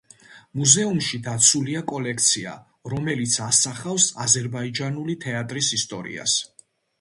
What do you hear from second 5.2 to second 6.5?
თეატრის ისტორიას.